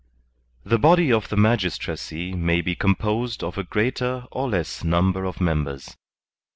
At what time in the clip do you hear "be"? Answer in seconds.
2.61-2.73